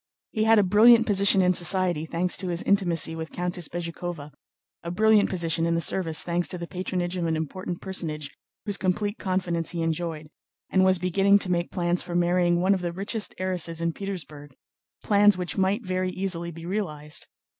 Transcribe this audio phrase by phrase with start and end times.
[0.31, 4.31] He had a brilliant position in society thanks to his intimacy with Countess Bezúkhova,
[4.81, 8.31] a brilliant position in the service thanks to the patronage of an important personage
[8.65, 10.31] whose complete confidence he enjoyed,
[10.71, 13.93] and he was beginning to make plans for marrying one of the richest heiresses in
[13.93, 14.55] Petersburg,
[15.03, 17.27] plans which might very easily be realized.